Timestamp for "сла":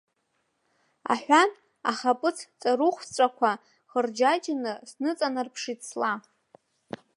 5.89-6.11